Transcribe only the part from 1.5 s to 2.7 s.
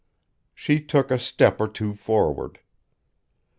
or two forward.